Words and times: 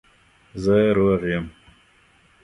زه 0.63 0.77
روغ 0.97 1.23
یم 1.33 1.45